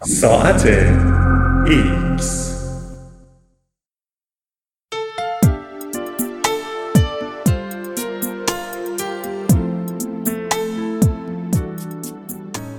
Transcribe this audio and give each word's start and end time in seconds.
ساعت 0.00 0.66
ایکس. 1.66 2.54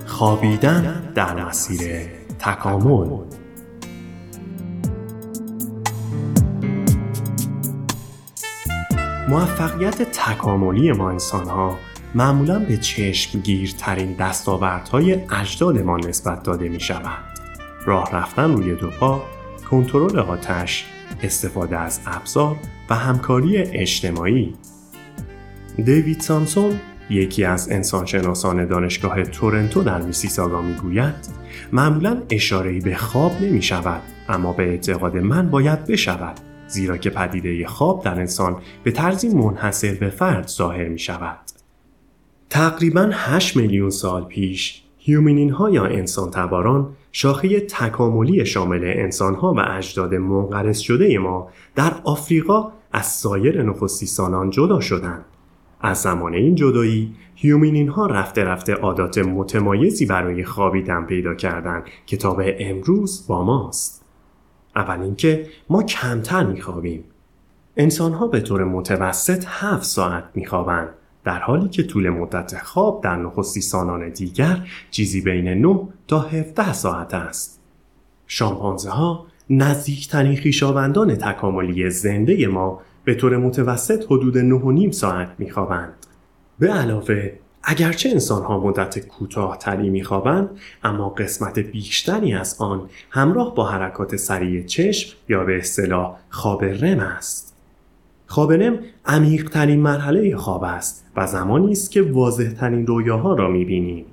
خوابیدن 0.05 1.11
در 1.15 1.45
مسیر 1.45 2.09
تکامل. 2.39 3.07
موفقیت 9.29 10.11
تکاملی 10.11 10.91
ما 10.91 11.09
انسان 11.09 11.45
ها 11.47 11.88
معمولا 12.15 12.59
به 12.59 12.77
چشمگیرترین 12.77 14.13
دستاوردهای 14.13 15.13
اجدادمان 15.13 16.05
نسبت 16.07 16.43
داده 16.43 16.69
می 16.69 16.79
شود. 16.79 17.39
راه 17.85 18.15
رفتن 18.15 18.51
روی 18.51 18.75
دو 18.75 18.89
پا، 18.89 19.23
کنترل 19.69 20.19
آتش، 20.19 20.85
استفاده 21.23 21.77
از 21.77 21.99
ابزار 22.05 22.55
و 22.89 22.95
همکاری 22.95 23.57
اجتماعی. 23.57 24.53
دیوید 25.77 26.19
سامسون 26.19 26.79
یکی 27.09 27.43
از 27.43 27.71
انسانشناسان 27.71 28.65
دانشگاه 28.65 29.23
تورنتو 29.23 29.83
در 29.83 30.01
میسیساگا 30.01 30.61
می‌گوید 30.61 31.15
معمولا 31.71 32.21
اشارهی 32.29 32.79
به 32.79 32.95
خواب 32.95 33.31
نمی 33.41 33.61
شود 33.61 34.01
اما 34.29 34.53
به 34.53 34.63
اعتقاد 34.63 35.17
من 35.17 35.49
باید 35.49 35.85
بشود 35.85 36.39
زیرا 36.67 36.97
که 36.97 37.09
پدیده 37.09 37.67
خواب 37.67 38.03
در 38.03 38.19
انسان 38.19 38.61
به 38.83 38.91
طرزی 38.91 39.29
منحصر 39.29 39.93
به 39.93 40.09
فرد 40.09 40.47
ظاهر 40.47 40.87
می 40.87 40.99
شود. 40.99 41.58
تقریبا 42.49 43.09
8 43.13 43.57
میلیون 43.57 43.89
سال 43.89 44.25
پیش 44.25 44.83
هیومینین 44.97 45.49
ها 45.49 45.69
یا 45.69 45.85
انسان 45.85 46.31
تباران 46.31 46.89
شاخه 47.11 47.59
تکاملی 47.59 48.45
شامل 48.45 48.83
انسان 48.83 49.35
ها 49.35 49.53
و 49.53 49.59
اجداد 49.59 50.15
منقرض 50.15 50.79
شده 50.79 51.17
ما 51.17 51.49
در 51.75 51.93
آفریقا 52.03 52.71
از 52.91 53.05
سایر 53.05 53.63
نخستیستانان 53.63 54.49
جدا 54.49 54.79
شدند. 54.79 55.25
از 55.81 56.01
زمان 56.01 56.33
این 56.33 56.55
جدایی 56.55 57.15
هیومینین 57.35 57.89
ها 57.89 58.05
رفته 58.05 58.43
رفته 58.43 58.73
عادات 58.73 59.17
متمایزی 59.17 60.05
برای 60.05 60.43
خوابیدن 60.43 61.05
پیدا 61.05 61.35
کردند 61.35 61.83
که 62.05 62.17
تا 62.17 62.33
به 62.33 62.57
امروز 62.59 63.27
با 63.27 63.43
ماست. 63.43 64.05
اول 64.75 65.01
اینکه 65.01 65.47
ما 65.69 65.83
کمتر 65.83 66.43
میخوابیم. 66.43 67.03
انسان 67.77 68.13
ها 68.13 68.27
به 68.27 68.39
طور 68.39 68.63
متوسط 68.63 69.43
7 69.47 69.83
ساعت 69.83 70.23
میخوابند 70.35 70.89
در 71.23 71.39
حالی 71.39 71.69
که 71.69 71.83
طول 71.83 72.09
مدت 72.09 72.57
خواب 72.57 73.03
در 73.03 73.15
نخستیستانان 73.15 74.09
دیگر 74.09 74.67
چیزی 74.91 75.21
بین 75.21 75.47
9 75.47 75.79
تا 76.07 76.19
17 76.19 76.73
ساعت 76.73 77.13
است. 77.13 77.59
شامپانزه 78.27 78.89
ها 78.89 79.25
نزدیکترین 79.49 80.41
خویشاوندان 80.41 81.15
تکاملی 81.15 81.89
زنده 81.89 82.47
ما 82.47 82.81
به 83.03 83.15
طور 83.15 83.37
متوسط 83.37 84.05
حدود 84.05 84.87
9.5 84.87 84.91
ساعت 84.91 85.29
میخوابند. 85.37 85.93
به 86.59 86.71
علاوه 86.71 87.31
اگرچه 87.63 88.09
انسان 88.09 88.43
ها 88.43 88.59
مدت 88.59 88.99
کوتاه 88.99 89.57
تری 89.57 89.89
میخوابند 89.89 90.49
اما 90.83 91.09
قسمت 91.09 91.59
بیشتری 91.59 92.33
از 92.33 92.55
آن 92.61 92.89
همراه 93.09 93.55
با 93.55 93.65
حرکات 93.65 94.15
سریع 94.15 94.65
چشم 94.65 95.17
یا 95.29 95.43
به 95.43 95.57
اصطلاح 95.57 96.15
خواب 96.29 96.63
رم 96.63 96.99
است. 96.99 97.48
خواب 98.29 98.53
نم 98.53 98.79
عمیق 99.05 99.49
ترین 99.49 99.79
مرحله 99.79 100.35
خواب 100.35 100.63
است 100.63 101.11
و 101.15 101.27
زمانی 101.27 101.71
است 101.71 101.91
که 101.91 102.01
واضح 102.01 102.49
ترین 102.49 102.87
رویاها 102.87 103.33
را 103.33 103.47
می‌بینیم. 103.47 104.05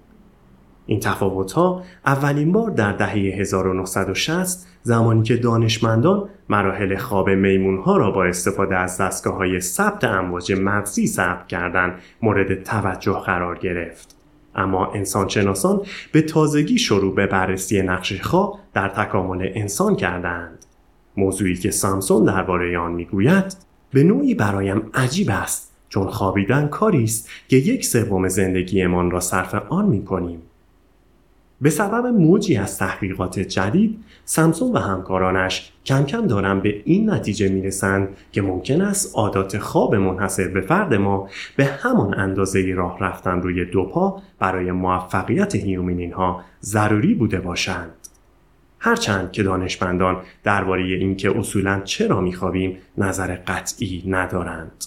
این 0.87 1.01
تفاوت 1.01 1.53
ها 1.53 1.83
اولین 2.07 2.53
بار 2.53 2.71
در 2.71 2.93
دهه 2.93 3.13
1960 3.13 4.67
زمانی 4.83 5.23
که 5.23 5.37
دانشمندان 5.37 6.29
مراحل 6.49 6.97
خواب 6.97 7.31
میمون 7.31 7.79
ها 7.79 7.97
را 7.97 8.11
با 8.11 8.25
استفاده 8.25 8.77
از 8.77 9.01
دستگاه 9.01 9.35
های 9.35 9.61
ثبت 9.61 10.05
امواج 10.05 10.53
مغزی 10.53 11.07
ثبت 11.07 11.47
کردند 11.47 11.95
مورد 12.23 12.63
توجه 12.63 13.13
قرار 13.13 13.59
گرفت. 13.59 14.17
اما 14.55 14.93
انسانشناسان 14.93 15.81
به 16.13 16.23
تازگی 16.23 16.79
شروع 16.79 17.15
به 17.15 17.27
بررسی 17.27 17.83
نقش 17.83 18.21
خواب 18.21 18.59
در 18.75 18.89
تکامل 18.89 19.49
انسان 19.55 19.97
کردند. 19.97 20.65
موضوعی 21.17 21.55
که 21.55 21.71
سامسون 21.71 22.25
درباره 22.25 22.79
آن 22.79 22.93
می‌گوید 22.93 23.67
به 23.97 24.03
نوعی 24.03 24.35
برایم 24.35 24.83
عجیب 24.95 25.31
است 25.31 25.73
چون 25.89 26.09
خوابیدن 26.09 26.69
کاری 26.69 27.05
است 27.05 27.29
که 27.49 27.57
یک 27.57 27.85
سوم 27.85 28.29
زندگیمان 28.29 29.11
را 29.11 29.21
صرف 29.21 29.55
آن 29.55 29.87
می 29.87 30.05
کنیم. 30.05 30.43
به 31.61 31.71
سبب 31.71 32.07
موجی 32.07 32.57
از 32.57 32.79
تحقیقات 32.79 33.39
جدید 33.39 33.99
سمسون 34.25 34.73
و 34.73 34.79
همکارانش 34.79 35.73
کم 35.87 36.05
کم 36.05 36.27
دارن 36.27 36.61
به 36.61 36.83
این 36.85 37.11
نتیجه 37.11 37.49
می 37.49 37.63
رسند 37.63 38.09
که 38.33 38.43
ممکن 38.43 38.81
است 38.81 39.17
عادات 39.17 39.59
خواب 39.59 39.95
منحصر 39.95 40.49
به 40.49 40.61
فرد 40.61 40.95
ما 40.95 41.29
به 41.57 41.65
همان 41.65 42.15
اندازه 42.15 42.75
راه 42.75 42.99
رفتن 43.01 43.43
روی 43.43 43.65
دو 43.65 43.85
پا 43.85 44.23
برای 44.39 44.73
موفقیت 44.73 45.55
هیومینین 45.55 46.13
ها 46.13 46.41
ضروری 46.63 47.15
بوده 47.15 47.41
باشند. 47.41 48.06
هرچند 48.87 49.33
که 49.33 49.43
دانشمندان 49.43 50.17
درباره 50.45 50.83
اینکه 50.83 51.39
اصولا 51.39 51.81
چرا 51.85 52.21
میخوابیم 52.21 52.79
نظر 52.99 53.37
قطعی 53.47 54.05
ندارند. 54.07 54.85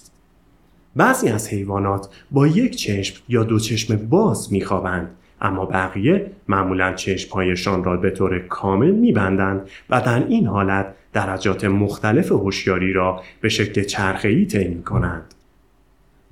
بعضی 0.96 1.30
از 1.30 1.50
حیوانات 1.50 2.10
با 2.32 2.48
یک 2.48 2.76
چشم 2.76 3.24
یا 3.30 3.44
دو 3.44 3.60
چشم 3.60 3.96
باز 3.96 4.54
میخوابند 4.54 5.10
اما 5.42 5.66
بقیه 5.66 6.32
معمولا 6.48 6.94
چشمهایشان 6.94 7.84
را 7.84 7.98
به 7.98 8.10
طور 8.10 8.40
کامل 8.40 8.92
میبندند 8.92 9.70
و 9.90 10.02
در 10.02 10.26
این 10.28 10.48
حالت 10.48 10.86
درجات 11.14 11.66
مختلف 11.66 12.32
هوشیاری 12.32 12.94
را 12.94 13.24
به 13.42 13.50
شکل 13.50 13.84
چرخه‌ای 13.84 14.46
طی 14.46 14.82
کنند. 14.82 15.34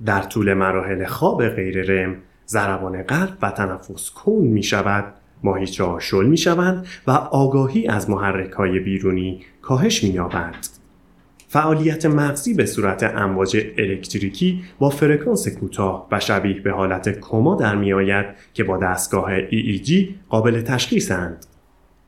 در 0.04 0.22
طول 0.22 0.54
مراحل 0.54 1.06
خواب 1.06 1.48
غیر 1.48 1.82
رم 1.82 2.16
ضربان 2.48 3.02
قلب 3.02 3.38
و 3.42 3.50
تنفس 3.50 4.10
کند 4.10 4.42
می 4.42 4.62
شود 4.62 5.14
ماهیچه 5.42 5.84
ها 5.84 5.98
شل 5.98 6.26
می 6.26 6.36
شوند 6.36 6.86
و 7.06 7.10
آگاهی 7.10 7.86
از 7.86 8.10
محرک 8.10 8.52
های 8.52 8.80
بیرونی 8.80 9.40
کاهش 9.62 10.04
می 10.04 10.10
یابند. 10.10 10.66
فعالیت 11.48 12.06
مغزی 12.06 12.54
به 12.54 12.66
صورت 12.66 13.02
امواج 13.02 13.56
الکتریکی 13.78 14.64
با 14.78 14.90
فرکانس 14.90 15.48
کوتاه 15.48 16.08
و 16.12 16.20
شبیه 16.20 16.60
به 16.60 16.70
حالت 16.72 17.20
کما 17.20 17.56
در 17.56 17.76
می 17.76 17.92
آید 17.92 18.26
که 18.54 18.64
با 18.64 18.76
دستگاه 18.76 19.48
EEG 19.48 19.92
قابل 20.28 20.60
تشخیصند. 20.60 21.46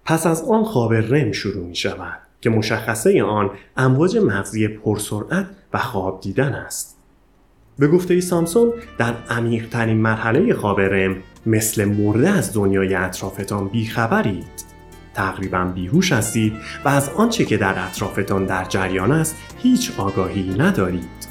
پس 0.04 0.26
از 0.26 0.42
آن 0.42 0.64
خواب 0.64 0.94
رم 0.94 1.32
شروع 1.32 1.66
می 1.66 1.76
شود 1.76 2.18
که 2.40 2.50
مشخصه 2.50 3.22
آن 3.22 3.50
امواج 3.76 4.16
مغزی 4.16 4.68
پرسرعت 4.68 5.46
و 5.72 5.78
خواب 5.78 6.20
دیدن 6.20 6.52
است. 6.52 6.96
به 7.78 7.88
گفته 7.88 8.20
سامسون 8.20 8.72
در 8.98 9.14
عمیق 9.30 9.68
ترین 9.68 9.96
مرحله 9.96 10.54
خواب 10.54 10.80
رم 10.80 11.16
مثل 11.46 11.84
مرده 11.84 12.30
از 12.30 12.54
دنیای 12.54 12.94
اطرافتان 12.94 13.68
بیخبرید. 13.68 14.70
تقریبا 15.14 15.64
بیهوش 15.64 16.12
هستید 16.12 16.52
و 16.84 16.88
از 16.88 17.08
آنچه 17.08 17.44
که 17.44 17.56
در 17.56 17.86
اطرافتان 17.86 18.46
در 18.46 18.64
جریان 18.64 19.12
است 19.12 19.36
هیچ 19.62 19.92
آگاهی 19.96 20.54
ندارید. 20.58 21.29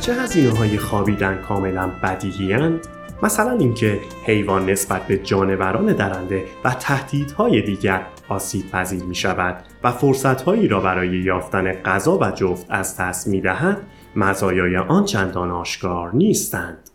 اگرچه 0.00 0.22
هزینه 0.22 0.50
های 0.50 0.78
خوابیدن 0.78 1.36
کاملا 1.36 1.90
بدیهی 2.02 2.78
مثلا 3.22 3.50
اینکه 3.50 4.00
حیوان 4.24 4.70
نسبت 4.70 5.06
به 5.06 5.18
جانوران 5.18 5.86
درنده 5.86 6.44
و 6.64 6.70
تهدیدهای 6.70 7.62
دیگر 7.62 8.06
آسیب 8.28 8.70
پذیر 8.70 9.04
می 9.04 9.14
شود 9.14 9.64
و 9.84 9.92
فرصتهایی 9.92 10.68
را 10.68 10.80
برای 10.80 11.08
یافتن 11.08 11.72
غذا 11.72 12.18
و 12.18 12.30
جفت 12.30 12.66
از 12.68 12.96
دست 12.96 13.28
می 13.28 13.40
دهد 13.40 13.78
مزایای 14.16 14.76
آن 14.76 15.04
چندان 15.04 15.50
آشکار 15.50 16.16
نیستند. 16.16 16.90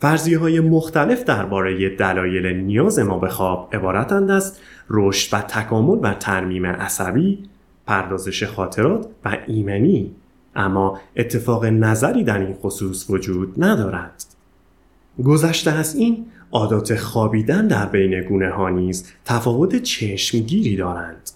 فرضیه 0.00 0.38
های 0.38 0.60
مختلف 0.60 1.24
درباره 1.24 1.96
دلایل 1.96 2.46
نیاز 2.46 2.98
ما 2.98 3.18
به 3.18 3.28
خواب 3.28 3.68
عبارتند 3.72 4.30
از 4.30 4.58
رشد 4.90 5.34
و 5.34 5.40
تکامل 5.40 5.98
و 6.02 6.14
ترمیم 6.14 6.66
عصبی، 6.66 7.48
پردازش 7.86 8.44
خاطرات 8.44 9.06
و 9.24 9.36
ایمنی 9.46 10.12
اما 10.56 11.00
اتفاق 11.16 11.64
نظری 11.64 12.24
در 12.24 12.38
این 12.38 12.54
خصوص 12.54 13.10
وجود 13.10 13.64
ندارد. 13.64 14.24
گذشته 15.24 15.70
از 15.70 15.94
این 15.94 16.26
عادات 16.52 16.96
خوابیدن 16.96 17.66
در 17.66 17.86
بین 17.86 18.20
گونه 18.20 18.50
ها 18.50 18.70
نیز 18.70 19.12
تفاوت 19.24 19.76
چشمگیری 19.76 20.76
دارند. 20.76 21.30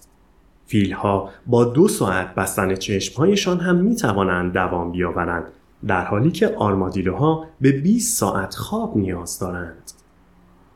فیلها 0.65 1.29
با 1.47 1.63
دو 1.63 1.87
ساعت 1.87 2.35
بستن 2.35 2.75
چشمهایشان 2.75 3.59
هم 3.59 3.75
می 3.75 3.95
توانند 3.95 4.53
دوام 4.53 4.91
بیاورند 4.91 5.43
در 5.87 6.05
حالی 6.05 6.31
که 6.31 6.47
آرمادیلوها 6.47 7.45
به 7.61 7.71
20 7.71 8.17
ساعت 8.17 8.55
خواب 8.55 8.97
نیاز 8.97 9.39
دارند. 9.39 9.91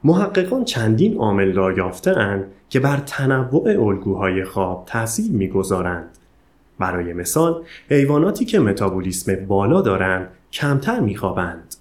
محققان 0.04 0.64
چندین 0.64 1.18
عامل 1.18 1.54
را 1.54 1.72
یافتهاند 1.72 2.46
که 2.70 2.80
بر 2.80 2.98
تنوع 2.98 3.68
الگوهای 3.68 4.44
خواب 4.44 4.84
تاثیر 4.86 5.32
می‌گذارند 5.32 6.18
برای 6.80 7.14
مثال 7.14 7.64
حیواناتی 7.90 8.46
که 8.46 8.60
متابولیسم 8.60 9.36
بالا 9.36 9.82
دارند 9.82 10.28
کمتر 10.52 11.00
میخوابند 11.00 11.76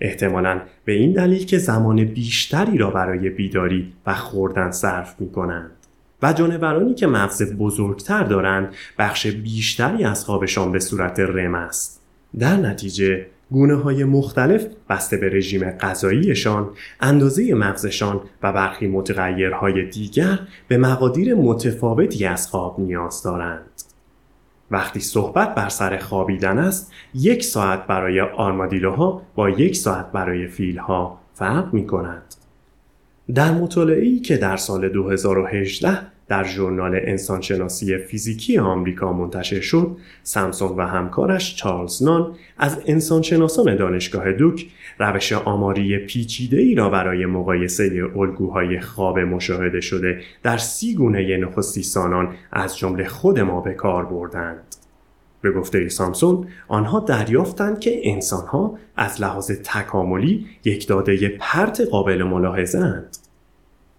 احتمالا 0.00 0.60
به 0.84 0.92
این 0.92 1.12
دلیل 1.12 1.46
که 1.46 1.58
زمان 1.58 2.04
بیشتری 2.04 2.78
را 2.78 2.90
برای 2.90 3.30
بیداری 3.30 3.92
و 4.06 4.14
خوردن 4.14 4.70
صرف 4.70 5.20
می 5.20 5.30
کنند. 5.30 5.70
و 6.22 6.32
جانورانی 6.32 6.94
که 6.94 7.06
مغز 7.06 7.56
بزرگتر 7.58 8.24
دارند 8.24 8.74
بخش 8.98 9.26
بیشتری 9.26 10.04
از 10.04 10.24
خوابشان 10.24 10.72
به 10.72 10.78
صورت 10.78 11.20
رم 11.20 11.54
است. 11.54 12.00
در 12.38 12.56
نتیجه 12.56 13.26
گونه 13.50 13.74
های 13.74 14.04
مختلف 14.04 14.66
بسته 14.88 15.16
به 15.16 15.28
رژیم 15.28 15.70
غذاییشان، 15.70 16.70
اندازه 17.00 17.54
مغزشان 17.54 18.20
و 18.42 18.52
برخی 18.52 18.86
متغیرهای 18.86 19.86
دیگر 19.86 20.38
به 20.68 20.76
مقادیر 20.76 21.34
متفاوتی 21.34 22.26
از 22.26 22.48
خواب 22.48 22.80
نیاز 22.80 23.22
دارند. 23.22 23.91
وقتی 24.72 25.00
صحبت 25.00 25.54
بر 25.54 25.68
سر 25.68 25.98
خوابیدن 25.98 26.58
است 26.58 26.92
یک 27.14 27.44
ساعت 27.44 27.86
برای 27.86 28.20
آرمادیلوها 28.20 29.22
با 29.34 29.50
یک 29.50 29.76
ساعت 29.76 30.12
برای 30.12 30.46
فیلها 30.46 31.18
فرق 31.34 31.74
می 31.74 31.86
کند. 31.86 32.34
در 33.34 33.52
مطالعه‌ای 33.52 34.18
که 34.18 34.36
در 34.36 34.56
سال 34.56 34.88
2018 34.88 36.11
در 36.28 36.44
ژورنال 36.44 37.00
انسانشناسی 37.02 37.98
فیزیکی 37.98 38.58
آمریکا 38.58 39.12
منتشر 39.12 39.60
شد 39.60 39.96
سامسون 40.22 40.76
و 40.76 40.86
همکارش 40.86 41.56
چارلز 41.56 42.02
نان 42.02 42.34
از 42.58 42.80
انسانشناسان 42.86 43.76
دانشگاه 43.76 44.32
دوک 44.32 44.66
روش 44.98 45.32
آماری 45.32 45.98
پیچیده 45.98 46.56
ای 46.56 46.74
را 46.74 46.90
برای 46.90 47.26
مقایسه 47.26 48.10
الگوهای 48.16 48.80
خواب 48.80 49.18
مشاهده 49.18 49.80
شده 49.80 50.20
در 50.42 50.56
سی 50.56 50.94
گونه 50.94 51.36
نخستیستانان 51.36 52.34
از 52.52 52.78
جمله 52.78 53.08
خود 53.08 53.38
ما 53.38 53.60
به 53.60 53.74
کار 53.74 54.06
بردند 54.06 54.76
به 55.40 55.52
گفته 55.52 55.88
سامسون 55.88 56.46
آنها 56.68 57.00
دریافتند 57.00 57.80
که 57.80 58.00
انسانها 58.04 58.78
از 58.96 59.20
لحاظ 59.20 59.50
تکاملی 59.50 60.46
یک 60.64 60.88
داده 60.88 61.28
پرت 61.28 61.80
قابل 61.80 62.22
ملاحظه 62.22 62.78
اند. 62.78 63.16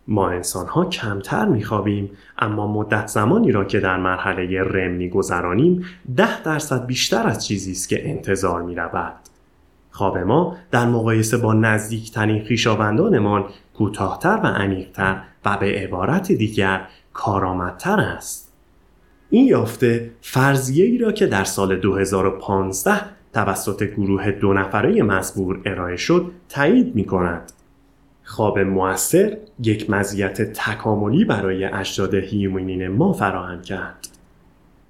ما 0.07 0.29
انسان 0.29 0.67
ها 0.67 0.85
کمتر 0.85 1.45
میخوابیم 1.45 2.09
اما 2.39 2.67
مدت 2.67 3.07
زمانی 3.07 3.51
را 3.51 3.65
که 3.65 3.79
در 3.79 3.97
مرحله 3.97 4.63
رم 4.63 4.91
میگذرانیم 4.91 5.85
ده 6.15 6.43
درصد 6.43 6.85
بیشتر 6.85 7.27
از 7.27 7.45
چیزی 7.45 7.71
است 7.71 7.89
که 7.89 8.09
انتظار 8.09 8.61
می 8.61 8.75
رود. 8.75 9.13
خواب 9.91 10.17
ما 10.17 10.57
در 10.71 10.85
مقایسه 10.85 11.37
با 11.37 11.53
نزدیکترین 11.53 12.45
خویشاوندانمان 12.45 13.45
کوتاهتر 13.77 14.39
و 14.43 14.47
عمیقتر 14.47 15.21
و 15.45 15.57
به 15.57 15.65
عبارت 15.65 16.31
دیگر 16.31 16.87
کارآمدتر 17.13 17.99
است. 17.99 18.53
این 19.29 19.47
یافته 19.47 20.11
فرضیه 20.21 20.85
ای 20.85 20.97
را 20.97 21.11
که 21.11 21.27
در 21.27 21.43
سال 21.43 21.75
2015 21.75 23.01
توسط 23.33 23.83
گروه 23.83 24.31
دو 24.31 24.53
نفره 24.53 25.03
مزبور 25.03 25.61
ارائه 25.65 25.95
شد 25.95 26.31
تایید 26.49 26.95
می 26.95 27.05
کند. 27.05 27.51
خواب 28.23 28.59
موثر 28.59 29.37
یک 29.63 29.89
مزیت 29.89 30.41
تکاملی 30.41 31.25
برای 31.25 31.65
اجداد 31.65 32.13
هیومینین 32.13 32.87
ما 32.87 33.13
فراهم 33.13 33.61
کرد. 33.61 34.07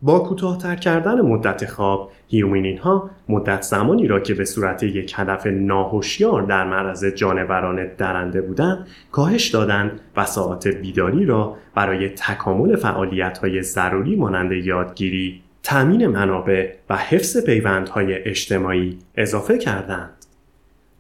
با 0.04 0.20
کوتاهتر 0.20 0.76
کردن 0.76 1.22
مدت 1.22 1.66
خواب 1.66 2.12
هیومینین 2.28 2.78
ها 2.78 3.10
مدت 3.30 3.62
زمانی 3.62 4.08
را 4.08 4.20
که 4.20 4.34
به 4.34 4.46
صورت 4.46 4.84
یک 4.84 5.14
هدف 5.18 5.48
ناهوشیار 5.48 6.42
در 6.42 6.64
معرض 6.64 7.06
جانوران 7.06 7.88
درنده 7.98 8.42
بودند 8.42 8.88
کاهش 9.12 9.48
دادند 9.48 10.00
و 10.18 10.26
ساعات 10.26 10.68
بیداری 10.68 11.26
را 11.26 11.56
برای 11.76 12.10
تکامل 12.10 12.76
فعالیت 12.76 13.38
های 13.38 13.62
ضروری 13.62 14.16
مانند 14.16 14.52
یادگیری 14.52 15.42
تأمین 15.64 16.08
منابع 16.08 16.72
و 16.90 16.98
حفظ 16.98 17.46
پیوندهای 17.46 18.16
اجتماعی 18.16 19.00
اضافه 19.16 19.58
کردند. 19.58 20.23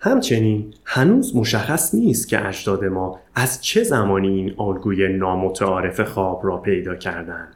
همچنین 0.05 0.73
هنوز 0.85 1.35
مشخص 1.35 1.95
نیست 1.95 2.27
که 2.27 2.47
اجداد 2.47 2.85
ما 2.85 3.19
از 3.35 3.63
چه 3.63 3.83
زمانی 3.83 4.27
این 4.27 4.59
الگوی 4.59 5.13
نامتعارف 5.13 5.99
خواب 5.99 6.41
را 6.43 6.57
پیدا 6.57 6.95
کردند. 6.95 7.55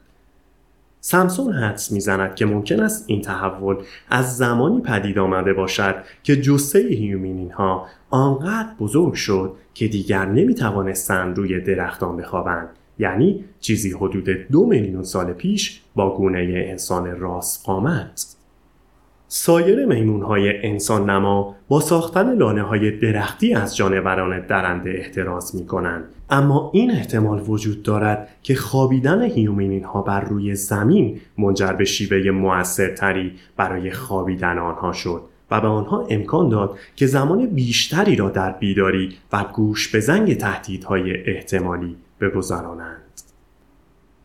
سامسون 1.00 1.54
حدس 1.54 1.92
می‌زند 1.92 2.36
که 2.36 2.46
ممکن 2.46 2.80
است 2.80 3.06
این 3.08 3.22
تحول 3.22 3.76
از 4.10 4.38
زمانی 4.38 4.82
پدید 4.82 5.20
آمده 5.20 5.54
باشد 5.54 5.96
که 6.24 6.36
جسه 6.42 6.80
هیومینین 6.80 7.52
ها 7.52 7.88
آنقدر 8.10 8.70
بزرگ 8.80 9.14
شد 9.14 9.56
که 9.74 9.88
دیگر 9.88 10.26
نمی 10.26 10.56
توانستند 10.56 11.38
روی 11.38 11.62
درختان 11.62 12.18
بخوابند 12.18 12.70
یعنی 13.00 13.46
چیزی 13.60 13.92
حدود 13.92 14.30
دو 14.30 14.66
میلیون 14.66 15.04
سال 15.04 15.34
پیش 15.34 15.82
با 15.96 16.18
گونه 16.18 16.66
انسان 16.68 17.20
راست 17.20 17.66
قامت 17.66 18.37
سایر 19.30 19.86
میمون 19.86 20.22
های 20.22 20.68
انسان 20.68 21.10
نما 21.10 21.56
با 21.68 21.80
ساختن 21.80 22.36
لانه 22.38 22.62
های 22.62 22.92
درختی 22.92 23.54
از 23.54 23.76
جانوران 23.76 24.46
درنده 24.46 24.90
احتراز 24.90 25.56
می 25.56 25.66
کنند. 25.66 26.04
اما 26.30 26.72
این 26.74 26.92
احتمال 26.92 27.44
وجود 27.48 27.84
دارد 27.84 28.30
که 28.44 28.56
خوابیدن 28.56 29.22
هیومینین 29.22 29.84
ها 29.84 30.02
بر 30.02 30.22
روی 30.22 30.56
زمین 30.56 31.20
منجر 31.38 31.74
به 31.74 31.86
شیوه 31.86 32.32
موثرتری 32.32 33.32
برای 33.58 33.92
خوابیدن 33.92 34.58
آنها 34.58 34.92
شد 34.92 35.22
و 35.52 35.62
به 35.62 35.68
آنها 35.68 36.08
امکان 36.10 36.50
داد 36.50 36.78
که 36.96 37.08
زمان 37.08 37.46
بیشتری 37.46 38.16
را 38.16 38.30
در 38.30 38.52
بیداری 38.52 39.18
و 39.34 39.46
گوش 39.54 39.88
به 39.88 40.00
زنگ 40.00 40.38
تهدیدهای 40.38 41.32
احتمالی 41.32 41.96
بگذرانند. 42.22 43.02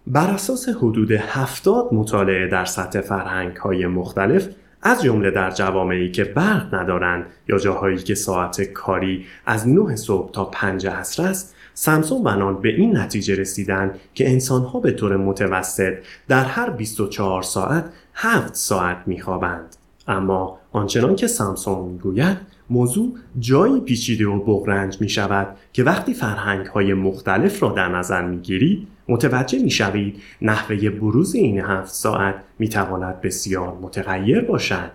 بر 0.07 0.31
اساس 0.31 0.69
حدود 0.69 1.13
هفتاد 1.13 1.89
مطالعه 1.93 2.47
در 2.47 2.65
سطح 2.65 3.01
فرهنگ 3.01 3.57
های 3.57 3.87
مختلف 3.87 4.49
از 4.83 5.03
جمله 5.03 5.31
در 5.31 5.51
جوامعی 5.51 6.11
که 6.11 6.25
برق 6.25 6.75
ندارند 6.75 7.27
یا 7.49 7.59
جاهایی 7.59 7.99
که 7.99 8.15
ساعت 8.15 8.63
کاری 8.63 9.27
از 9.47 9.69
9 9.69 9.97
صبح 9.97 10.33
تا 10.33 10.45
5 10.45 10.87
عصر 10.87 11.23
است 11.23 11.55
سمسون 11.75 12.23
و 12.25 12.37
نان 12.37 12.61
به 12.61 12.69
این 12.69 12.97
نتیجه 12.97 13.35
رسیدند 13.35 14.01
که 14.15 14.31
انسانها 14.31 14.81
به 14.81 14.93
طور 14.93 15.17
متوسط 15.17 15.95
در 16.29 16.45
هر 16.45 16.71
24 16.71 17.43
ساعت 17.43 17.85
7 18.15 18.55
ساعت 18.55 19.03
میخوابند. 19.07 19.77
اما 20.09 20.59
آنچنان 20.73 21.17
که 21.17 21.27
سامسون 21.27 21.89
می‌گوید 21.89 22.37
موضوع 22.71 23.13
جایی 23.39 23.81
پیچیده 23.81 24.27
و 24.27 24.45
بغرنج 24.45 25.01
می 25.01 25.09
شود 25.09 25.57
که 25.73 25.85
وقتی 25.85 26.15
فرهنگ 26.15 26.67
های 26.67 26.95
مختلف 26.95 27.63
را 27.63 27.73
در 27.73 27.89
نظر 27.89 28.27
می 28.27 28.87
متوجه 29.13 29.59
می 29.59 29.71
شوید 29.71 30.23
نحوه 30.43 30.91
بروز 30.91 31.35
این 31.35 31.61
هفت 31.61 31.95
ساعت 31.95 32.35
می 32.59 32.69
تواند 32.69 33.21
بسیار 33.21 33.79
متغیر 33.83 34.41
باشد. 34.41 34.93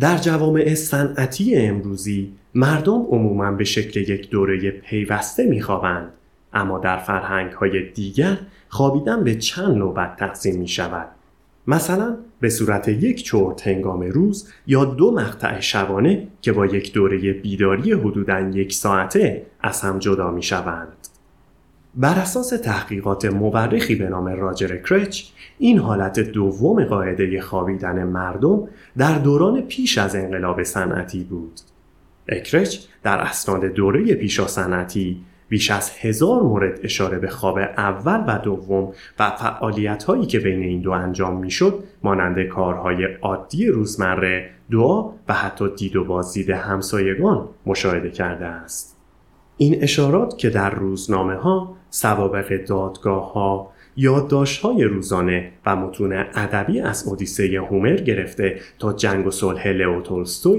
در 0.00 0.16
جوامع 0.16 0.74
صنعتی 0.74 1.56
امروزی 1.56 2.32
مردم 2.54 3.02
عموما 3.10 3.52
به 3.52 3.64
شکل 3.64 4.00
یک 4.00 4.30
دوره 4.30 4.70
پیوسته 4.70 5.46
میخوابند 5.46 6.12
اما 6.52 6.78
در 6.78 6.96
فرهنگ 6.96 7.52
های 7.52 7.90
دیگر 7.90 8.38
خوابیدن 8.68 9.24
به 9.24 9.34
چند 9.34 9.76
نوبت 9.76 10.16
تقسیم 10.16 10.58
می 10.58 10.68
شود 10.68 11.08
مثلا 11.66 12.16
به 12.40 12.48
صورت 12.48 12.88
یک 12.88 13.24
چرت 13.24 13.66
هنگام 13.66 14.02
روز 14.02 14.52
یا 14.66 14.84
دو 14.84 15.10
مقطع 15.10 15.60
شبانه 15.60 16.28
که 16.42 16.52
با 16.52 16.66
یک 16.66 16.92
دوره 16.92 17.32
بیداری 17.32 17.92
حدوداً 17.92 18.40
یک 18.40 18.72
ساعته 18.72 19.46
از 19.60 19.80
هم 19.80 19.98
جدا 19.98 20.30
می 20.30 20.42
شوند. 20.42 20.97
بر 21.94 22.18
اساس 22.18 22.48
تحقیقات 22.48 23.24
مورخی 23.24 23.94
به 23.94 24.08
نام 24.08 24.26
راجر 24.28 24.76
کرچ 24.76 25.24
این 25.58 25.78
حالت 25.78 26.20
دوم 26.20 26.84
قاعده 26.84 27.40
خوابیدن 27.40 28.04
مردم 28.04 28.68
در 28.98 29.18
دوران 29.18 29.60
پیش 29.60 29.98
از 29.98 30.16
انقلاب 30.16 30.62
صنعتی 30.62 31.24
بود. 31.24 31.60
اکرچ 32.28 32.78
در 33.02 33.18
اسناد 33.18 33.64
دوره 33.64 34.14
پیشا 34.14 34.46
صنعتی 34.46 35.24
بیش 35.48 35.70
از 35.70 35.90
هزار 36.00 36.42
مورد 36.42 36.80
اشاره 36.82 37.18
به 37.18 37.28
خواب 37.28 37.58
اول 37.58 38.24
و 38.26 38.38
دوم 38.38 38.92
و 39.18 39.30
فعالیت 39.30 40.04
هایی 40.04 40.26
که 40.26 40.38
بین 40.38 40.62
این 40.62 40.80
دو 40.80 40.90
انجام 40.90 41.40
می‌شد 41.40 41.84
مانند 42.02 42.42
کارهای 42.42 43.04
عادی 43.04 43.66
روزمره 43.66 44.50
دعا 44.70 45.10
و 45.28 45.34
حتی 45.34 45.68
دید 45.76 45.96
و 45.96 46.04
بازدید 46.04 46.50
همسایگان 46.50 47.48
مشاهده 47.66 48.10
کرده 48.10 48.46
است 48.46 48.97
این 49.58 49.82
اشارات 49.82 50.38
که 50.38 50.50
در 50.50 50.70
روزنامه 50.70 51.34
ها 51.34 51.76
سوابق 51.90 52.64
دادگاه 52.64 53.32
ها 53.32 53.70
یادداشت 53.96 54.60
های 54.60 54.84
روزانه 54.84 55.52
و 55.66 55.76
متون 55.76 56.12
ادبی 56.12 56.80
از 56.80 57.08
اودیسه 57.08 57.60
هومر 57.70 57.96
گرفته 57.96 58.60
تا 58.78 58.92
جنگ 58.92 59.26
و 59.26 59.30
صلح 59.30 59.68
لئو 59.68 60.02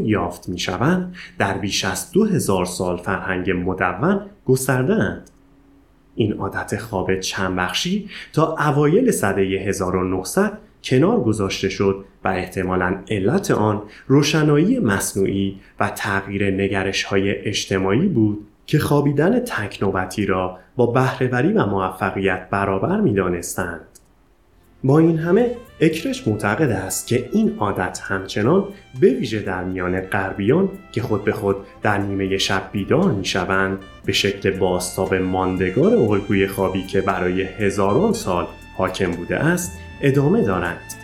یافت 0.04 0.50
می 0.50 0.60
شوند 0.60 1.16
در 1.38 1.58
بیش 1.58 1.86
از 1.86 2.12
دو 2.12 2.26
هزار 2.26 2.66
سال 2.66 2.98
فرهنگ 2.98 3.52
مدون 3.52 4.22
گستردهاند. 4.46 5.30
این 6.16 6.34
عادت 6.34 6.78
خواب 6.78 7.20
چند 7.20 7.56
بخشی 7.56 8.10
تا 8.34 8.56
اوایل 8.56 9.12
سده 9.12 9.42
1900 9.42 10.58
کنار 10.84 11.20
گذاشته 11.20 11.70
شد 11.70 12.06
و 12.24 12.28
احتمالا 12.28 13.04
علت 13.10 13.52
آن 13.52 13.82
روشنایی 14.08 14.80
مصنوعی 14.80 15.60
و 15.80 15.90
تغییر 15.90 16.52
نگرش 16.52 17.04
های 17.04 17.32
اجتماعی 17.32 18.08
بود 18.08 18.48
که 18.70 18.80
خوابیدن 18.80 19.40
تک 19.40 19.78
نوبتی 19.82 20.26
را 20.26 20.60
با 20.76 20.86
بهرهوری 20.86 21.54
و 21.54 21.66
موفقیت 21.66 22.48
برابر 22.50 23.02
می 23.02 23.14
دانستند. 23.14 23.82
با 24.84 25.00
این 25.00 25.18
همه 25.18 25.56
اکرش 25.80 26.28
معتقد 26.28 26.72
است 26.72 27.08
که 27.08 27.30
این 27.34 27.56
عادت 27.60 28.00
همچنان 28.04 28.64
به 29.02 29.08
ویژه 29.08 29.40
در 29.40 29.64
میان 29.64 30.02
غربیان 30.02 30.70
که 30.92 31.02
خود 31.02 31.24
به 31.24 31.32
خود 31.32 31.56
در 31.82 31.98
نیمه 31.98 32.38
شب 32.38 32.70
بیدار 32.72 33.12
می 33.12 33.26
شوند 33.26 33.80
به 34.06 34.12
شکل 34.12 34.52
باستاب 34.52 35.14
ماندگار 35.14 35.94
الگوی 35.94 36.48
خوابی 36.48 36.84
که 36.84 37.02
برای 37.02 37.42
هزاران 37.42 38.14
سال 38.14 38.48
حاکم 38.78 39.12
بوده 39.12 39.38
است 39.38 39.80
ادامه 40.02 40.42
دارند. 40.42 40.99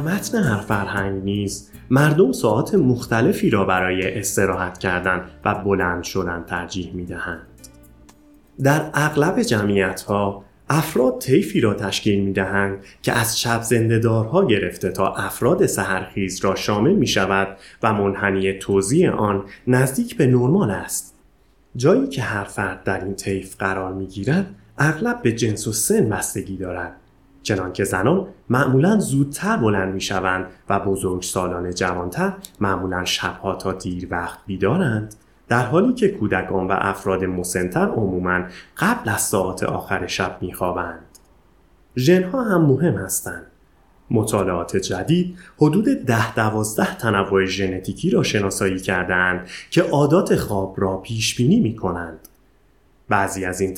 متن 0.00 0.38
هر 0.38 0.60
فرهنگ 0.60 1.24
نیز 1.24 1.70
مردم 1.90 2.32
ساعات 2.32 2.74
مختلفی 2.74 3.50
را 3.50 3.64
برای 3.64 4.18
استراحت 4.18 4.78
کردن 4.78 5.24
و 5.44 5.54
بلند 5.54 6.02
شدن 6.02 6.44
ترجیح 6.46 6.92
می 6.94 7.06
دهند. 7.06 7.46
در 8.62 8.90
اغلب 8.94 9.42
جمعیت 9.42 10.02
ها 10.02 10.44
افراد 10.68 11.18
طیفی 11.18 11.60
را 11.60 11.74
تشکیل 11.74 12.24
می 12.24 12.32
دهند 12.32 12.84
که 13.02 13.12
از 13.12 13.40
شب 13.40 13.62
زندهدارها 13.62 14.46
گرفته 14.46 14.90
تا 14.90 15.14
افراد 15.14 15.66
سهرخیز 15.66 16.44
را 16.44 16.54
شامل 16.54 16.92
می 16.92 17.06
شود 17.06 17.56
و 17.82 17.92
منحنی 17.92 18.52
توزیع 18.52 19.10
آن 19.10 19.44
نزدیک 19.66 20.16
به 20.16 20.26
نرمال 20.26 20.70
است. 20.70 21.14
جایی 21.76 22.06
که 22.06 22.22
هر 22.22 22.44
فرد 22.44 22.84
در 22.84 23.04
این 23.04 23.14
طیف 23.14 23.56
قرار 23.56 23.92
می 23.92 24.06
گیرد 24.06 24.54
اغلب 24.78 25.22
به 25.22 25.32
جنس 25.32 25.66
و 25.68 25.72
سن 25.72 26.08
بستگی 26.08 26.56
دارد. 26.56 26.96
چنانکه 27.44 27.84
زنان 27.84 28.26
معمولا 28.50 28.98
زودتر 28.98 29.56
بلند 29.56 29.94
می 29.94 30.00
شوند 30.00 30.46
و 30.68 30.80
بزرگ 30.80 31.22
سالان 31.22 31.74
جوانتر 31.74 32.32
معمولا 32.60 33.04
شبها 33.04 33.54
تا 33.54 33.72
دیر 33.72 34.08
وقت 34.10 34.38
بیدارند 34.46 35.14
در 35.48 35.66
حالی 35.66 35.94
که 35.94 36.08
کودکان 36.08 36.66
و 36.66 36.74
افراد 36.78 37.24
مسنتر 37.24 37.86
عموما 37.86 38.42
قبل 38.76 39.10
از 39.10 39.20
ساعت 39.20 39.62
آخر 39.62 40.06
شب 40.06 40.38
میخوابند. 40.40 41.04
ژنها 41.96 42.42
هم 42.42 42.62
مهم 42.62 42.94
هستند. 42.94 43.46
مطالعات 44.10 44.76
جدید 44.76 45.38
حدود 45.56 45.84
ده 45.84 46.34
دوازده 46.34 46.96
تنوع 46.96 47.44
ژنتیکی 47.44 48.10
را 48.10 48.22
شناسایی 48.22 48.78
کردند 48.78 49.48
که 49.70 49.82
عادات 49.82 50.36
خواب 50.36 50.74
را 50.78 50.96
پیش 50.96 51.36
بینی 51.36 51.60
می 51.60 51.76
کنند. 51.76 52.28
بعضی 53.08 53.44
از 53.44 53.60
این 53.60 53.76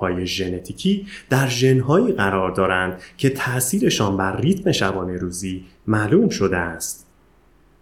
های 0.00 0.26
ژنتیکی 0.26 1.06
در 1.30 1.46
ژنهایی 1.46 2.12
قرار 2.12 2.50
دارند 2.50 3.00
که 3.16 3.30
تأثیرشان 3.30 4.16
بر 4.16 4.36
ریتم 4.36 4.72
شبانه 4.72 5.16
روزی 5.16 5.64
معلوم 5.86 6.28
شده 6.28 6.56
است. 6.56 7.06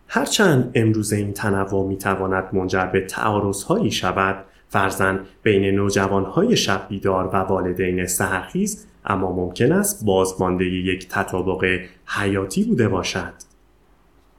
هرچند 0.08 0.70
امروز 0.74 1.12
این 1.12 1.32
تنوع 1.32 1.88
می 1.88 1.96
تواند 1.96 2.44
منجر 2.52 2.86
به 2.86 3.00
تعارضهایی 3.00 3.90
شود 3.90 4.44
فرزن 4.68 5.20
بین 5.42 5.74
نوجوانهای 5.74 6.56
شب 6.56 6.86
بیدار 6.88 7.26
و 7.26 7.36
والدین 7.36 8.06
سهرخیز 8.06 8.86
اما 9.04 9.32
ممکن 9.32 9.72
است 9.72 10.04
بازمانده 10.04 10.64
یک 10.64 11.08
تطابق 11.08 11.80
حیاتی 12.06 12.64
بوده 12.64 12.88
باشد. 12.88 13.32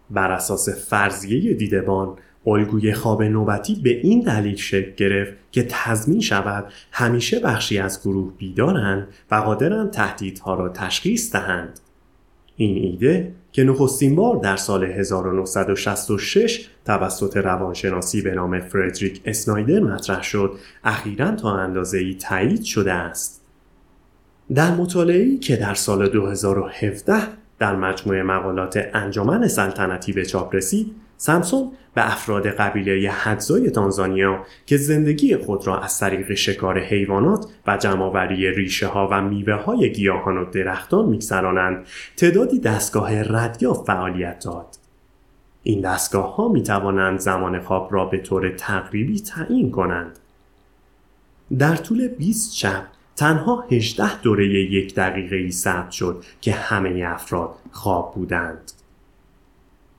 بر 0.10 0.32
اساس 0.32 0.70
فرضیه 0.70 1.53
دیدبان 1.53 2.18
الگوی 2.48 2.93
خواب 2.93 3.24
نوبتی 3.24 3.75
به 3.75 3.89
این 3.89 4.22
دلیل 4.22 4.55
شکل 4.55 4.91
گرفت 4.91 5.34
که 5.51 5.65
تضمین 5.69 6.22
شود 6.22 6.74
همیشه 6.91 7.39
بخشی 7.39 7.77
از 7.77 8.01
گروه 8.01 8.34
بیدارند 8.38 9.08
و 9.31 9.36
قادرند 9.36 9.91
تهدیدها 9.91 10.53
را 10.53 10.69
تشخیص 10.69 11.31
دهند. 11.31 11.79
این 12.55 12.77
ایده 12.77 13.31
که 13.51 13.63
نخستین 13.63 14.15
بار 14.15 14.36
در 14.36 14.55
سال 14.55 14.84
1966 14.84 16.67
توسط 16.86 17.38
روانشناسی 17.38 18.22
به 18.22 18.31
نام 18.31 18.60
فردریک 18.60 19.22
اسنایدر 19.25 19.79
مطرح 19.79 20.24
شد 20.24 20.55
اخیرا 20.84 21.31
تا 21.31 21.58
اندازه 21.58 21.98
ای 21.98 22.13
تایید 22.13 22.63
شده 22.63 22.93
است. 22.93 23.41
در 24.55 24.75
مطالعه‌ای 24.75 25.38
که 25.38 25.55
در 25.55 25.74
سال 25.74 26.10
2017 26.10 27.13
در 27.60 27.75
مجموعه 27.75 28.24
مقالات 28.24 28.79
انجمن 28.93 29.48
سلطنتی 29.48 30.13
به 30.13 30.25
چاپ 30.25 30.55
رسید 30.55 30.96
سامسون 31.21 31.71
به 31.93 32.11
افراد 32.11 32.47
قبیله 32.47 33.11
حدزای 33.11 33.69
تانزانیا 33.69 34.45
که 34.65 34.77
زندگی 34.77 35.38
خود 35.38 35.67
را 35.67 35.79
از 35.79 35.99
طریق 35.99 36.33
شکار 36.33 36.79
حیوانات 36.79 37.45
و 37.67 37.77
جمعآوری 37.77 38.51
ریشه 38.51 38.88
ها 38.88 39.07
و 39.11 39.21
میوه 39.21 39.53
های 39.53 39.91
گیاهان 39.91 40.38
و 40.38 40.45
درختان 40.45 41.05
میگذرانند 41.05 41.85
تعدادی 42.17 42.59
دستگاه 42.59 43.21
ردیافت 43.21 43.85
فعالیت 43.85 44.43
داد. 44.45 44.67
این 45.63 45.81
دستگاه 45.81 46.35
ها 46.35 46.47
می 46.47 46.63
توانند 46.63 47.19
زمان 47.19 47.59
خواب 47.59 47.93
را 47.93 48.05
به 48.05 48.17
طور 48.17 48.49
تقریبی 48.49 49.19
تعیین 49.19 49.71
کنند. 49.71 50.19
در 51.57 51.75
طول 51.75 52.07
20 52.07 52.55
شب 52.55 52.83
تنها 53.15 53.63
18 53.71 54.21
دوره 54.21 54.47
یک 54.47 54.95
دقیقه 54.95 55.35
ای 55.35 55.51
ثبت 55.51 55.91
شد 55.91 56.23
که 56.41 56.51
همه 56.51 57.03
افراد 57.07 57.49
خواب 57.71 58.13
بودند. 58.15 58.71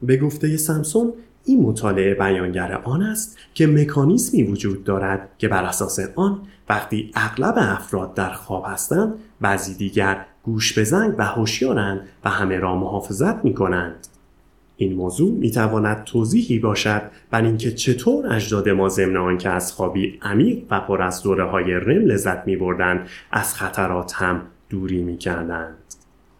به 0.02 0.16
گفته 0.16 0.56
سامسون 0.56 1.12
این 1.44 1.62
مطالعه 1.62 2.14
بیانگر 2.14 2.72
آن 2.72 3.02
است 3.02 3.38
که 3.54 3.66
مکانیزمی 3.66 4.42
وجود 4.42 4.84
دارد 4.84 5.28
که 5.38 5.48
بر 5.48 5.64
اساس 5.64 5.98
آن 6.14 6.40
وقتی 6.68 7.10
اغلب 7.14 7.54
افراد 7.56 8.14
در 8.14 8.32
خواب 8.32 8.64
هستند 8.66 9.14
بعضی 9.40 9.74
دیگر 9.74 10.26
گوش 10.42 10.72
به 10.72 10.84
زنگ 10.84 11.14
و 11.18 11.24
هوشیارند 11.24 12.00
و 12.24 12.30
همه 12.30 12.58
را 12.58 12.76
محافظت 12.76 13.44
می 13.44 13.54
کنند. 13.54 14.06
این 14.76 14.92
موضوع 14.92 15.32
می 15.32 15.50
تواند 15.50 16.04
توضیحی 16.04 16.58
باشد 16.58 17.02
بر 17.30 17.42
اینکه 17.42 17.72
چطور 17.72 18.34
اجداد 18.34 18.68
ما 18.68 18.88
ضمن 18.88 19.16
آنکه 19.16 19.48
از 19.48 19.72
خوابی 19.72 20.18
عمیق 20.22 20.58
و 20.70 20.80
پر 20.80 21.02
از 21.02 21.22
دوره 21.22 21.44
های 21.44 21.72
رم 21.72 22.04
لذت 22.04 22.46
می 22.46 22.56
بردند 22.56 23.08
از 23.32 23.54
خطرات 23.54 24.12
هم 24.14 24.42
دوری 24.70 25.02
می 25.02 25.16
کردند. 25.16 25.74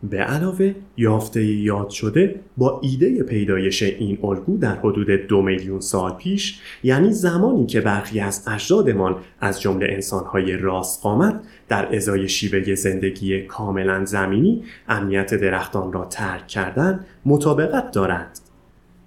به 0.03 0.19
علاوه 0.19 0.75
یافته 0.97 1.45
یاد 1.45 1.91
شده 1.91 2.41
با 2.57 2.81
ایده 2.83 3.23
پیدایش 3.23 3.83
این 3.83 4.19
الگو 4.23 4.57
در 4.57 4.75
حدود 4.75 5.11
دو 5.11 5.43
میلیون 5.43 5.81
سال 5.81 6.13
پیش 6.13 6.61
یعنی 6.83 7.13
زمانی 7.13 7.67
که 7.67 7.81
برخی 7.81 8.21
از 8.21 8.49
اجدادمان 8.49 9.17
از 9.41 9.61
جمله 9.61 9.87
انسانهای 9.91 10.57
راست 10.57 11.03
قامت 11.03 11.41
در 11.69 11.97
ازای 11.97 12.29
شیوه 12.29 12.75
زندگی 12.75 13.43
کاملا 13.43 14.05
زمینی 14.05 14.65
امنیت 14.89 15.35
درختان 15.35 15.93
را 15.93 16.05
ترک 16.05 16.47
کردن 16.47 17.07
مطابقت 17.25 17.91
دارد 17.91 18.41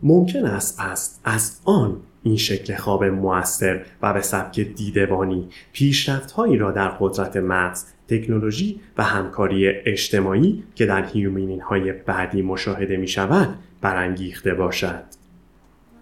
ممکن 0.04 0.46
است 0.46 0.80
پس 0.82 1.20
از 1.24 1.60
آن 1.66 1.98
این 2.24 2.38
شکل 2.38 2.76
خواب 2.76 3.04
موثر 3.04 3.86
و 4.02 4.14
به 4.14 4.22
سبک 4.22 4.60
دیدبانی 4.60 5.50
پیشرفتهایی 5.74 6.58
را 6.58 6.72
در 6.72 6.88
قدرت 6.88 7.38
مغز 7.38 7.86
تکنولوژی 8.08 8.80
و 8.98 9.04
همکاری 9.04 9.68
اجتماعی 9.68 10.64
که 10.76 10.86
در 10.86 11.06
هیومینین 11.06 11.62
های 11.62 11.92
بعدی 11.92 12.42
مشاهده 12.42 12.98
می 12.98 13.08
شود 13.08 13.56
برانگیخته 13.82 14.54
باشد. 14.54 15.04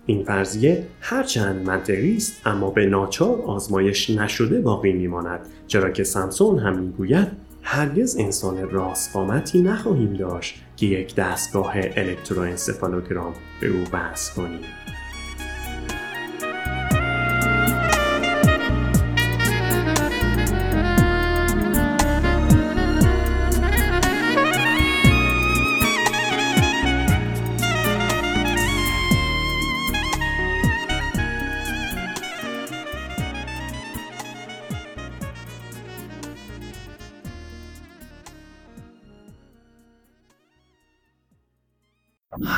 این 0.05 0.23
فرضیه 0.23 0.87
هرچند 1.01 1.67
منطقی 1.67 2.15
است 2.15 2.41
اما 2.45 2.69
به 2.69 2.85
ناچار 2.85 3.41
آزمایش 3.41 4.09
نشده 4.09 4.61
باقی 4.61 4.93
میماند 4.93 5.39
چرا 5.67 5.89
که 5.89 6.03
سامسون 6.03 6.59
هم 6.59 6.79
می‌گوید 6.79 7.27
هرگز 7.63 8.17
انسان 8.19 8.69
راستقامتی 8.69 9.61
نخواهیم 9.61 10.13
داشت 10.13 10.61
که 10.77 10.85
یک 10.85 11.15
دستگاه 11.15 11.73
الکتروانسفالوگرام 11.75 13.33
به 13.61 13.67
او 13.67 13.83
بحث 13.91 14.33
کنیم 14.35 14.59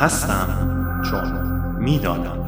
هستم 0.03 0.47
چون 1.09 1.31
می‌دانم. 1.79 2.42